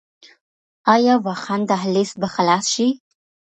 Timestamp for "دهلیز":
1.69-2.11